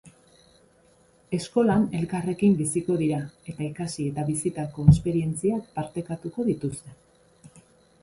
[1.37, 3.21] Eskolan elkarrekin biziko dira,
[3.53, 7.01] eta ikasi eta bizitako esperientziak partekatuko dituzte.